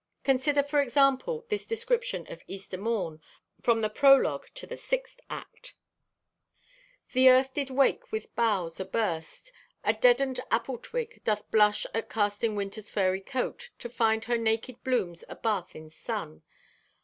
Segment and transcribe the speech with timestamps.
[0.23, 3.21] Consider, for example, this description of Easter morn,
[3.61, 5.75] from the prologue to the sixth act:
[7.13, 9.51] The earth did wake with boughs aburst.
[9.83, 14.83] A deadened apple twig doth blush at casting Winter's furry coat, to find her naked
[14.83, 16.41] blooms abath in sun.